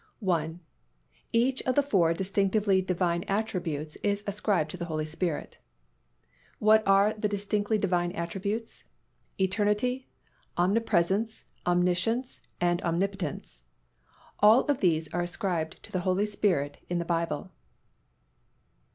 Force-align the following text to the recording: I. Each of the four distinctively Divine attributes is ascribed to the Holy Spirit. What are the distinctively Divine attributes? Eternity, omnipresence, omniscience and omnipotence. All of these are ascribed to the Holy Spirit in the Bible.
I. 0.27 0.55
Each 1.31 1.61
of 1.61 1.75
the 1.75 1.83
four 1.83 2.11
distinctively 2.15 2.81
Divine 2.81 3.23
attributes 3.27 3.97
is 3.97 4.23
ascribed 4.25 4.71
to 4.71 4.77
the 4.77 4.85
Holy 4.85 5.05
Spirit. 5.05 5.59
What 6.57 6.81
are 6.87 7.13
the 7.13 7.27
distinctively 7.27 7.77
Divine 7.77 8.11
attributes? 8.13 8.85
Eternity, 9.39 10.07
omnipresence, 10.57 11.45
omniscience 11.67 12.41
and 12.59 12.81
omnipotence. 12.81 13.61
All 14.39 14.61
of 14.61 14.79
these 14.79 15.07
are 15.13 15.21
ascribed 15.21 15.83
to 15.83 15.91
the 15.91 15.99
Holy 15.99 16.25
Spirit 16.25 16.79
in 16.89 16.97
the 16.97 17.05
Bible. 17.05 17.51